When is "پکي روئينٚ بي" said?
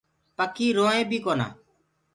0.37-1.17